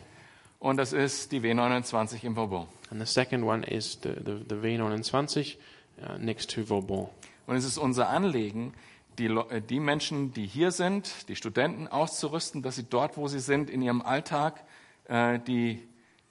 [0.59, 2.67] Und das ist die W29 im Vauban.
[2.91, 5.55] And the second one is the, the, the V29
[6.01, 7.07] uh, next to Vauban.
[7.47, 8.73] Und es ist unser Anliegen,
[9.17, 13.27] die, Lo- äh, die Menschen, die hier sind, die Studenten auszurüsten, dass sie dort, wo
[13.27, 14.63] sie sind, in ihrem Alltag
[15.07, 15.81] äh, die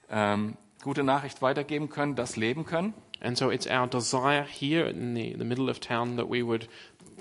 [0.09, 2.93] ähm, gute Nachricht weitergeben können, das leben können.
[3.23, 6.67] And so it's our desire here in the, the middle of town that we would,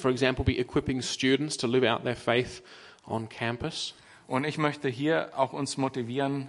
[0.01, 2.63] for example, be equipping students to live out their faith
[3.07, 3.95] on campus.
[4.27, 6.49] Und ich möchte hier auch uns motivieren,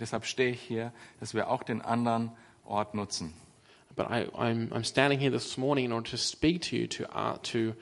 [0.00, 2.32] deshalb stehe ich hier, dass wir auch den anderen
[2.64, 3.34] Ort nutzen.
[3.94, 7.04] But I, I'm, I'm standing here this morning in order to speak to you, to,
[7.14, 7.74] uh, to,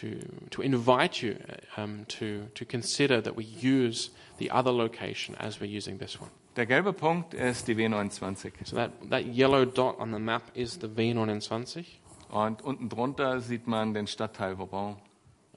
[0.00, 0.18] to,
[0.50, 1.36] to invite you
[1.76, 6.30] um, to, to consider that we use the other location as we're using this one.
[6.56, 8.64] Der gelbe Punkt ist die W29.
[8.64, 11.84] So that, that yellow dot on the map is the V29,
[12.30, 14.96] Und unten drunter sieht man den Stadtteil Vauban.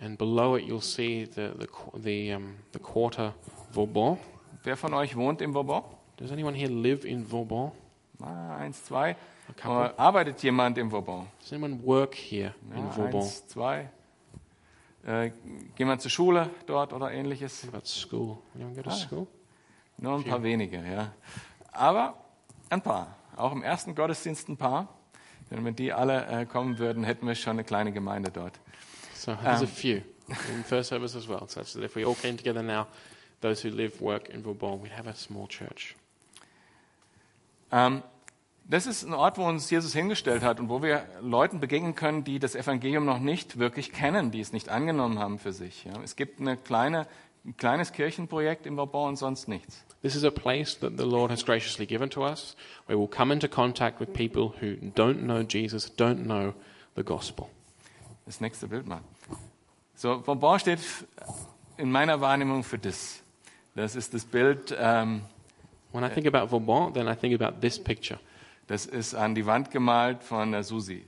[0.02, 1.68] and below it you'll see the, the,
[2.02, 3.34] the, um, the quarter
[3.74, 4.18] Vauban.
[4.64, 5.84] Wer von euch wohnt im Vauban?
[6.18, 7.72] Does anyone here live in Vauban?
[8.22, 9.16] Ah, eins, zwei.
[9.64, 11.28] Arbeitet jemand im Vauban?
[11.40, 13.16] Does anyone work here in Ja, Vauban?
[13.22, 13.90] eins, zwei.
[15.06, 15.32] Äh,
[15.76, 17.68] gehen wir zur Schule dort oder ähnliches?
[17.68, 18.38] About school?
[18.56, 18.94] Anyone go to Ah.
[18.94, 19.28] school?
[19.98, 21.12] Nur ein paar wenige, ja.
[21.74, 22.16] Aber
[22.70, 23.16] ein paar.
[23.36, 24.88] Auch im ersten Gottesdienst ein paar.
[25.52, 28.60] Denn wenn die alle äh, kommen würden, hätten wir schon eine kleine Gemeinde dort.
[29.16, 31.44] So there's a Um, few in first service as well.
[31.48, 32.86] So that's- if we all came together now,
[33.42, 35.96] those who live, work in Vauban, we'd have a small church.
[37.72, 38.04] Ähm,
[38.66, 42.24] das ist ein Ort, wo uns Jesus hingestellt hat und wo wir Leuten begegnen können,
[42.24, 45.86] die das Evangelium noch nicht wirklich kennen, die es nicht angenommen haben für sich.
[45.86, 45.94] Ja.
[46.04, 47.08] Es gibt eine kleine,
[47.46, 49.84] ein kleines Kirchenprojekt im und sonst nichts.
[50.02, 52.56] This is a place that the Lord has graciously given to us,
[52.88, 56.54] where we'll come into contact with people who don't know Jesus, don't know
[56.96, 57.50] the gospel.
[58.26, 59.02] Das nächste Bild mal.
[59.96, 60.80] So, Vauban steht
[61.78, 63.22] in meiner Wahrnehmung für das.
[63.76, 65.22] Das ist das Bild, ähm,
[65.92, 68.20] When I think about Vauban, then I think about this picture.
[68.68, 71.04] das ist an die Wand gemalt von der Susi.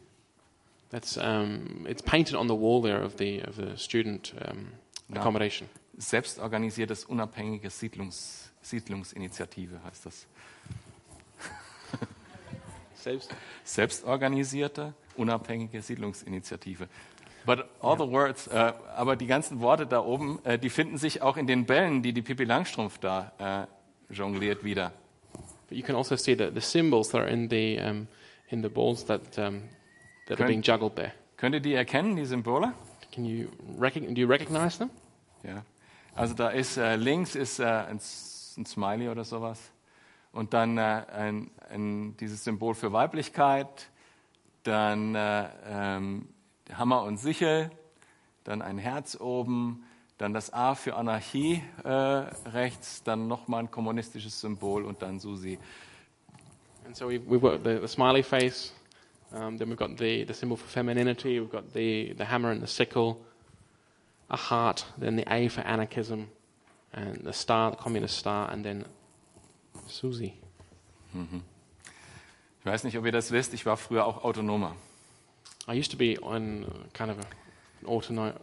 [0.90, 4.72] That's um, it's painted on the wall there of the of the student um,
[5.16, 5.70] accommodation.
[5.98, 10.28] Selbstorganisiertes, unabhängiges Siedlungs, Siedlungsinitiative heißt das.
[13.64, 16.88] Selbstorganisierte, unabhängige Siedlungsinitiative.
[17.46, 21.22] But all the words, äh, aber die ganzen Worte da oben, äh, die finden sich
[21.22, 23.68] auch in den Bällen, die die Pippi Langstrumpf da
[24.10, 24.94] äh, jongliert wieder.
[25.68, 28.08] But you can also see the, the symbols that are in the um,
[28.50, 29.64] in the balls that um,
[30.28, 31.14] that are Können- being juggled there.
[31.38, 32.74] Könnt ihr die erkennen, die Symbole?
[33.12, 33.48] Can you
[33.80, 34.14] recognize?
[34.14, 34.92] Do you recognize them?
[35.44, 35.64] Ja.
[36.14, 38.00] Also da ist äh, links ist äh, ein,
[38.58, 39.72] ein Smiley oder sowas
[40.34, 43.90] und dann äh, ein, ein, dieses Symbol für Weiblichkeit,
[44.64, 46.28] dann äh, ähm,
[46.74, 47.72] Hammer und Sichel,
[48.44, 49.84] dann ein Herz oben,
[50.18, 55.58] dann das A für Anarchie äh, rechts, dann nochmal ein kommunistisches Symbol und dann Susi.
[56.86, 58.74] And so we've, we've got the, the smiley face.
[59.32, 61.40] Um, then we've got the, the symbol for femininity.
[61.40, 63.18] We've got the, the hammer and the sickle.
[64.32, 64.86] A heart.
[64.98, 66.30] Then the A for anarchism,
[66.94, 68.86] and the star, the communist star, and then
[69.88, 70.34] Susie.
[72.60, 74.76] Ich weiß nicht, ob ihr das wisst, ich war früher auch Autonomer.
[75.68, 77.22] I used to be on uh, kind of a,
[77.82, 78.34] an autono-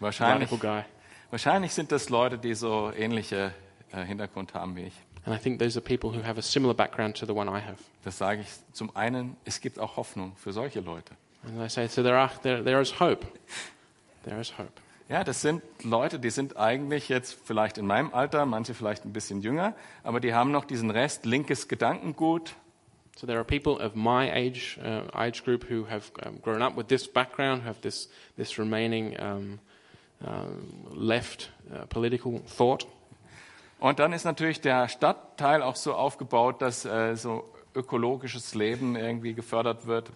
[0.00, 0.82] Wahrscheinlich, guy,
[1.30, 3.52] wahrscheinlich sind das Leute, die so ähnliche
[3.92, 4.94] äh, Hintergrund haben wie ich.
[5.26, 7.60] and I think those are people who have a similar background to the one I
[7.60, 7.76] have.
[8.04, 11.14] Das sage ich zum einen, es gibt auch Hoffnung für solche Leute.
[11.46, 13.26] And I say, so there, are, there, there is hope.
[14.24, 14.72] There is hope.
[15.14, 19.12] Ja, das sind Leute, die sind eigentlich jetzt vielleicht in meinem Alter, manche vielleicht ein
[19.12, 22.56] bisschen jünger, aber die haben noch diesen Rest linkes Gedankengut,
[23.14, 26.76] So there are people of my age, uh, age group who have um, grown up
[26.76, 29.60] with this background, who have this, this remaining um,
[30.20, 32.84] um, left uh, political thought.
[33.78, 39.34] Und dann ist natürlich der Stadtteil auch so aufgebaut, dass äh, so ökologisches Leben irgendwie
[39.34, 40.10] gefördert wird,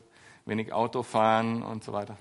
[0.44, 2.16] wenig Autofahren und so weiter.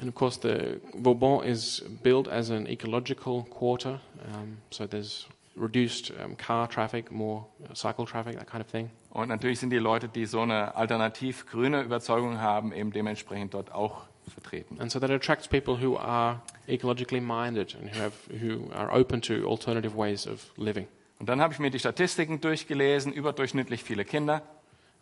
[0.00, 4.00] And of course, the Vauban is built as an ecological quarter,
[4.34, 8.90] um, so there's reduced um, car traffic, more uh, cycle traffic, that kind of thing.
[9.10, 13.72] Und natürlich sind die Leute, die so eine alternativ grüne Überzeugung haben, eben dementsprechend dort
[13.72, 14.78] auch vertreten.
[14.80, 19.22] And so that attracts people who are ecologically minded and who, have, who are open
[19.22, 20.86] to alternative ways of living.
[21.18, 24.42] Und dann habe ich mir die Statistiken durchgelesen, überdurchschnittlich viele Kinder.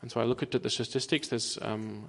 [0.03, 1.29] And so I looked at the statistics.
[1.29, 2.05] There's um,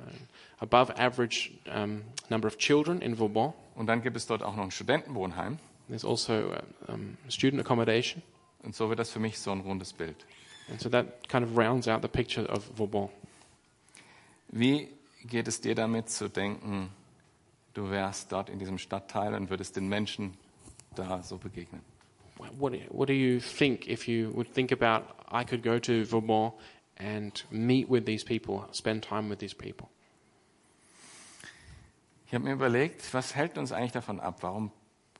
[0.60, 3.54] above average um, number of children in Vauban.
[3.76, 5.60] Und dann gibt es dort auch noch ein Studentenwohnheim.
[5.88, 8.21] There's also uh, um, student accommodation.
[8.63, 10.26] Und so wird das für mich so ein rundes Bild.
[10.69, 13.10] And so that kind of rounds out the picture of Vauban.
[14.50, 14.89] Wie
[15.26, 16.89] geht es dir damit zu denken,
[17.74, 20.34] du wärst dort in diesem Stadtteil und würdest den Menschen
[20.95, 21.82] da so begegnen?
[22.58, 26.52] What, what do you think if you would think about I could go to Vauban
[26.98, 29.88] and meet with these people, spend time with these people?
[32.28, 34.38] Ich habe mir überlegt, was hält uns eigentlich davon ab?
[34.42, 34.72] Warum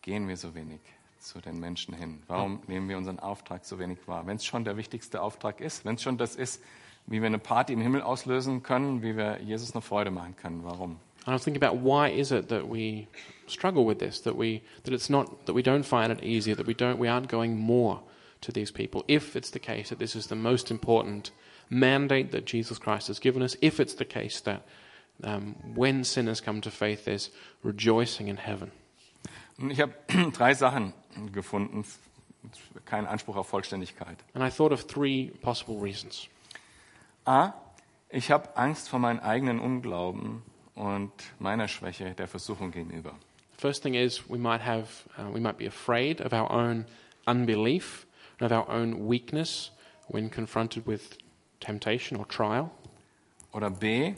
[0.02, 0.80] gehen wir so wenig
[1.20, 2.22] zu den Menschen hin?
[2.28, 4.26] Warum nehmen wir unseren Auftrag so wenig wahr?
[4.26, 6.64] Wenn es schon der wichtigste Auftrag ist, wenn es schon das ist,
[7.08, 10.64] wie wir eine Party im Himmel auslösen können, wie wir Jesus eine Freude machen können,
[10.64, 11.00] warum?
[11.26, 13.08] And I was thinking about why is it that we
[13.48, 16.68] struggle with this, that we that it's not that we don't find it easier, that
[16.68, 18.02] we don't we aren't going more
[18.42, 19.04] to these people.
[19.08, 21.32] If it's the case that this is the most important
[21.70, 24.64] mandate that Jesus Christ has given us, if it's the case that
[25.24, 27.30] um, when sinners come to faith, there's
[27.64, 28.72] rejoicing in heaven.
[29.70, 29.94] Ich habe
[30.34, 30.94] drei Sachen
[31.32, 31.86] gefunden,
[32.86, 34.18] kein Anspruch auf Vollständigkeit.
[34.34, 36.28] And I thought of three possible reasons.
[37.26, 37.54] A,
[38.10, 40.44] ich habe Angst vor meinem eigenen Unglauben
[40.76, 43.16] und meiner Schwäche der Versuchung gegenüber.
[43.58, 46.86] First thing is we might have uh, we might be afraid of our own
[47.26, 48.06] unbelief
[48.40, 49.72] and of our own weakness
[50.10, 51.18] when confronted with
[51.60, 52.70] temptation or trial.
[53.52, 54.16] Oder B,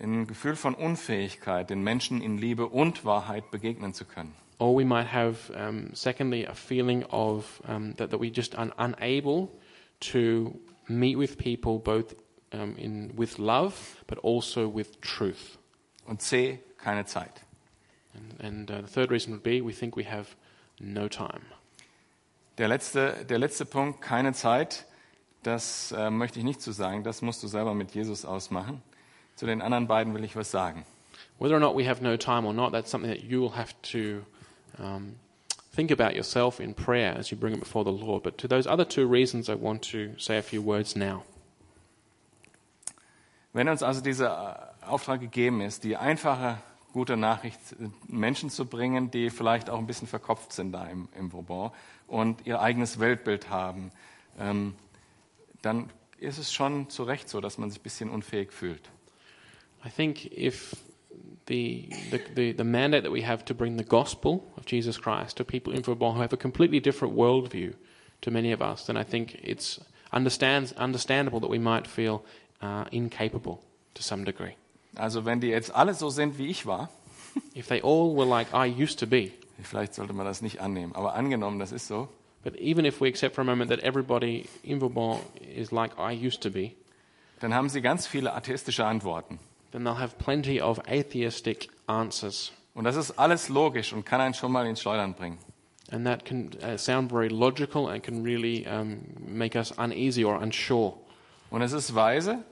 [0.00, 4.34] ein Gefühl von Unfähigkeit, den Menschen in Liebe und Wahrheit begegnen zu können.
[4.58, 8.70] Or we might have, um, secondly, a feeling of um, that, that we just are
[8.76, 9.48] unable
[10.00, 12.14] to meet with people both
[12.52, 15.58] um, in, with love but also with truth.
[16.06, 17.42] Und C, keine Zeit.
[18.14, 20.36] And, and uh, the third reason would be we think we have
[20.78, 21.42] no time.
[22.58, 24.84] Der letzte, der letzte Punkt, keine Zeit,
[25.42, 28.82] das äh, möchte ich nicht zu sagen, das musst du selber mit Jesus ausmachen.
[29.36, 30.84] Zu den anderen beiden will ich was sagen.
[31.38, 33.74] Whether or not we have no time or not, that's something that you will have
[33.92, 34.22] to
[34.78, 35.16] um,
[35.74, 38.22] think about yourself in prayer as you bring it before the Lord.
[38.22, 41.24] But to those other two reasons, I want to say a few words now.
[43.52, 46.58] Wenn uns also dieser Auftrag gegeben ist, die einfache,
[46.92, 51.08] gute Nachricht äh, Menschen zu bringen, die vielleicht auch ein bisschen verkopft sind da im,
[51.16, 51.70] im Vauban
[52.06, 53.90] und ihr eigenes Weltbild haben,
[54.38, 54.74] ähm,
[55.62, 58.82] dann ist es schon zu Recht so, dass man sich ein bisschen unfähig fühlt.
[59.84, 60.76] I think if
[61.46, 61.88] the,
[62.34, 65.72] the, the, mandate that we have to bring the gospel of Jesus Christ to people
[65.72, 67.74] in Vauban who have a completely different worldview
[68.20, 69.80] to many of us, then I think it's
[70.12, 72.22] understands, understandable that we might feel
[72.60, 73.62] uh, incapable
[73.94, 74.54] to some degree.
[74.96, 76.90] Also wenn die jetzt alle so sind, wie ich war,
[77.54, 80.94] If they all were like I used to be, vielleicht sollte man das nicht annehmen,
[80.94, 82.08] aber angenommen, das ist so,
[82.42, 85.20] but even if we accept for a moment that everybody in Vauban
[85.54, 86.72] is like I used to be,
[87.40, 89.38] dann haben sie ganz viele atheistische Antworten.
[89.72, 92.52] then they'll have plenty of atheistic answers.
[92.74, 95.38] Und das ist alles logisch und kann einen schon mal ins Schleudern bringen.
[95.90, 100.40] And that can uh, sound very logical and can really um, make us uneasy or
[100.40, 100.94] unsure.
[101.50, 102.44] Und es ist weise,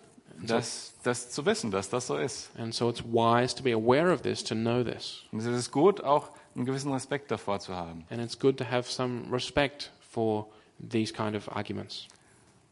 [0.42, 2.50] das, das zu wissen, dass das so ist.
[2.58, 5.22] And so it's wise to be aware of this, to know this.
[5.30, 8.04] Und es ist gut, auch einen gewissen Respekt davor zu haben.
[8.10, 10.46] And it's good to have some respect for
[10.78, 12.08] these kind of arguments.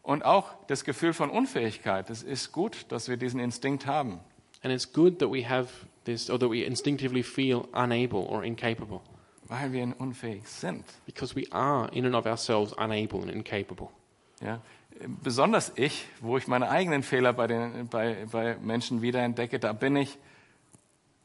[0.02, 2.10] Und auch das Gefühl von Unfähigkeit.
[2.10, 4.20] Es ist gut, dass wir diesen Instinkt haben.
[4.62, 5.68] And it's good that we have
[6.04, 9.00] this, or that we instinctively feel unable or incapable,
[9.48, 10.84] Weil wir unfähig sind.
[11.06, 13.88] because we are, in and of ourselves, unable and incapable.
[14.40, 14.60] Ja?
[15.22, 19.94] Besonders ich, wo ich meine eigenen Fehler bei, den, bei, bei Menschen wiederentdecke, da bin
[19.96, 20.18] ich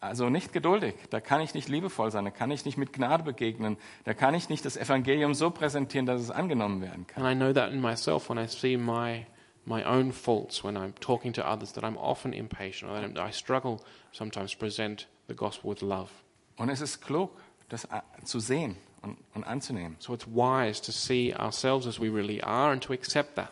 [0.01, 0.95] also nicht geduldig.
[1.11, 2.25] Da kann ich nicht liebevoll sein.
[2.25, 3.77] Da kann ich nicht mit Gnade begegnen.
[4.03, 7.23] Da kann ich nicht das Evangelium so präsentieren, dass es angenommen werden kann.
[7.23, 9.25] And I know that in myself when I see my,
[9.65, 13.31] my own faults when I'm talking to others, that I'm often impatient, or that I
[13.31, 13.79] struggle
[14.11, 16.09] sometimes to present the gospel with love.
[16.57, 17.31] Und es ist klug,
[17.69, 17.87] das
[18.23, 19.95] zu sehen und, und anzunehmen.
[19.99, 23.49] So it's wise to see ourselves as we really are and to accept that.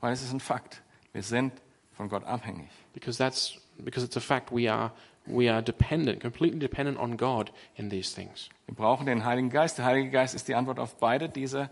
[0.00, 0.82] Weil es ist ein Fakt.
[1.12, 1.52] Wir sind
[1.92, 2.68] von Gott abhängig.
[2.96, 4.90] because that's because it's a fact we are
[5.26, 9.78] we are dependent completely dependent on god in these things Wir brauchen den Heiligen Geist.
[9.78, 11.70] Der Heilige Geist ist die Antwort auf beide diese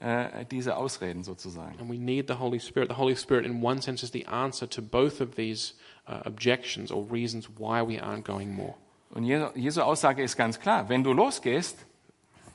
[0.00, 1.78] äh, diese Ausreden sozusagen.
[1.80, 2.88] And we need the Holy Spirit.
[2.90, 5.74] The Holy Spirit, in one sense, is the answer to both of these
[6.06, 8.74] uh, objections or reasons why we aren't going more.
[9.10, 11.86] Und Jesu, Jesu Aussage ist ganz klar, wenn du losgehst,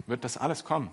[0.07, 0.91] wird das alles kommen.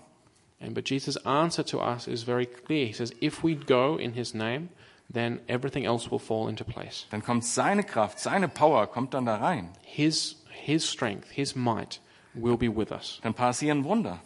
[0.59, 2.87] And but Jesus' answer to us is very clear.
[2.87, 4.69] He says, if we go in His name,
[5.11, 7.07] then everything else will fall into place.
[7.09, 9.71] Dann kommt seine Kraft, seine Power kommt dann da rein.
[9.81, 11.99] His His strength, His might
[12.33, 14.19] will be with us, Dann passieren Wunder.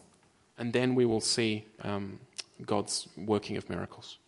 [0.58, 2.20] and then we will see um,
[2.66, 4.20] God's working of miracles.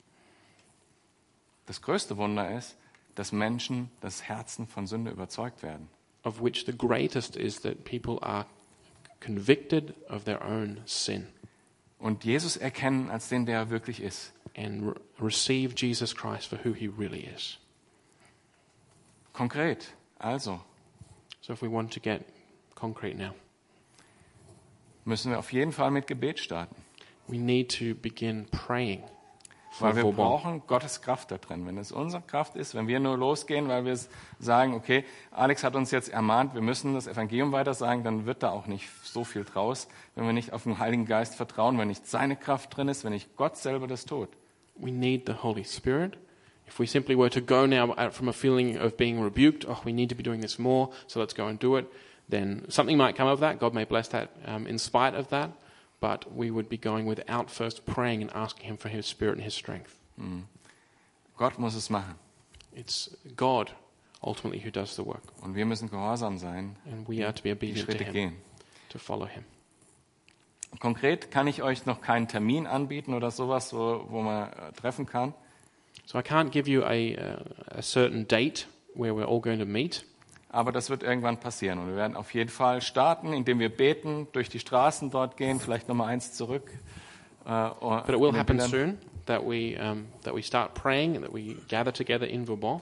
[1.66, 2.76] Das größte Wunder ist,
[3.16, 5.90] dass Menschen, dass Herzen von Sünde überzeugt werden.
[6.24, 8.46] Of which the greatest is that people are
[9.20, 11.28] convicted of their own sin
[11.98, 14.34] Und Jesus erkennen als den, der er wirklich ist.
[14.58, 17.58] And re- receive Jesus Christ for who He really is.
[19.34, 19.94] Konkret.
[20.20, 20.62] Also
[21.42, 22.26] So, if we want to get
[22.74, 23.34] concrete now,
[25.06, 26.76] müssen wir auf jeden Fall mit Gebet starten.
[27.28, 29.04] we need to begin praying
[29.80, 31.66] Weil wir brauchen Gottes Kraft da drin.
[31.68, 34.00] Wenn es unsere Kraft ist, wenn wir nur losgehen, weil wir
[34.40, 38.42] sagen, okay, Alex hat uns jetzt ermahnt, wir müssen das Evangelium weiter sagen, dann wird
[38.42, 41.90] da auch nicht so viel draus, wenn wir nicht auf den Heiligen Geist vertrauen, wenn
[41.90, 44.30] nicht seine Kraft drin ist, wenn nicht Gott selber das tut.
[44.80, 46.16] We need the Holy Spirit.
[46.68, 49.94] If we simply were to go now from a feeling of being rebuked, oh, we
[49.94, 51.86] need to be doing this more, so let's go and do it,
[52.28, 53.60] then something might come of that.
[53.60, 55.52] God may bless that um, in spite of that,
[56.00, 59.44] but we would be going without first praying and asking Him for His Spirit and
[59.44, 59.96] His strength.
[61.38, 62.16] Gott muss es machen.
[62.76, 63.72] It's God
[64.24, 67.50] ultimately who does the work, Und wir müssen gehorsam sein, and we are to be
[67.50, 68.34] die obedient to Him, gehen.
[68.90, 69.44] to follow Him.
[70.80, 75.06] Konkret kann ich euch noch keinen Termin anbieten oder sowas, wo, wo man äh, treffen
[75.06, 75.34] kann.
[76.06, 79.66] So I can't give you a, uh, a certain date where we're all going to
[79.66, 80.06] meet.
[80.50, 81.80] Aber das wird irgendwann passieren.
[81.80, 85.60] Und wir werden auf jeden Fall starten, indem wir beten, durch die Straßen dort gehen,
[85.60, 86.72] vielleicht nochmal eins zurück.
[87.46, 91.34] Äh, But it will happen soon that we, um, that we start praying and that
[91.34, 92.82] we gather together in Vauban,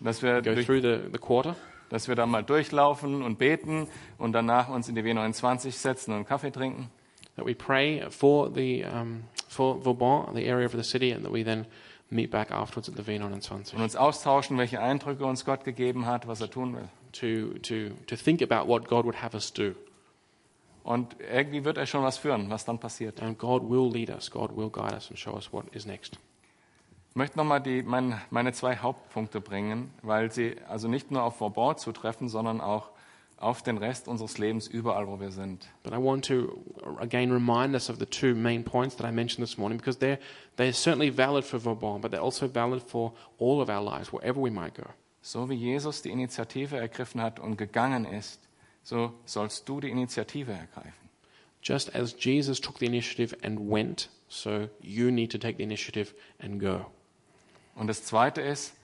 [0.00, 1.56] Dass wir, go durch, through the, the quarter,
[1.88, 3.88] dass wir da mal durchlaufen und beten
[4.18, 6.90] und danach uns in die W29 setzen und Kaffee trinken.
[7.36, 11.32] That we pray for, the, um, for Vauban, the area of the city, and that
[11.32, 11.66] we then
[12.10, 16.26] meet back afterwards at the V29 Und uns austauschen, welche Eindrücke uns Gott gegeben hat,
[16.28, 16.88] was er tun will.
[17.14, 19.74] to, to, to think about what God would have us do.
[20.82, 23.22] Und irgendwie wird er schon was führen, was dann passiert.
[23.22, 26.18] And God will lead us, God will guide us and show us what is next.
[27.10, 31.78] Ich möchte nochmal mein, meine zwei Hauptpunkte bringen, weil sie also nicht nur auf Vauban
[31.78, 32.90] zutreffen, sondern auch
[33.36, 35.66] auf den Rest unseres Lebens, überall, wo wir sind.
[35.82, 36.62] But I want to
[37.00, 40.18] again remind us of the two main points that I mentioned this morning because they're,
[40.56, 44.40] they're certainly valid for Vauban, but they're also valid for all of our lives, wherever
[44.40, 44.88] we might go.
[45.22, 48.40] So wie Jesus die Initiative ergriffen hat und gegangen ist,
[48.82, 51.04] so sollst du die Initiative ergreifen.
[51.62, 56.12] Just as Jesus took the initiative and went, so you need to take the initiative
[56.38, 56.84] and go.
[57.74, 58.74] Und das Zweite ist,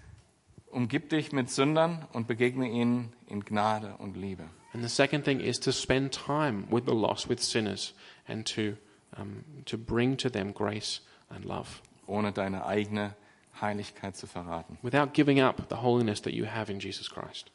[0.73, 4.45] umgib dich mit Sündern und begegne ihnen in Gnade und Liebe.
[4.73, 7.93] And the second thing is to spend time with the lost, with sinners,
[8.29, 8.77] and to,
[9.19, 13.15] um, to bring to them grace and love ohne deine eigene
[13.61, 14.79] Heiligkeit zu verraten.
[14.83, 17.51] without giving up the holiness that you have in Jesus Christ.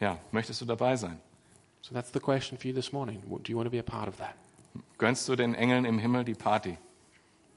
[0.00, 1.20] Ja, möchtest du dabei sein?
[1.82, 3.22] So that's the question for you this morning.
[3.28, 4.34] Do you want to be a part of that?
[4.98, 6.78] Gönnst du den Engeln im Himmel die Party?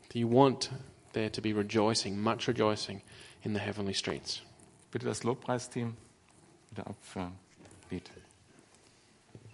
[0.09, 0.71] Do you want
[1.13, 3.01] there to be rejoicing, much rejoicing
[3.45, 4.41] in the heavenly streets?
[4.91, 5.95] Bitte das Lobpreisteam
[6.71, 7.31] wieder ab für
[7.89, 8.09] Lied.